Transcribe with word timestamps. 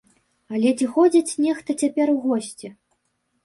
Але 0.55 0.71
ці 0.79 0.85
ходзіць 0.95 1.39
нехта 1.47 1.77
цяпер 1.85 2.13
у 2.17 2.19
госці? 2.27 2.67